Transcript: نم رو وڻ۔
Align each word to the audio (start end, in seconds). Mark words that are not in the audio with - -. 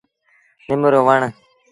نم 0.67 0.81
رو 0.93 1.01
وڻ۔ 1.07 1.19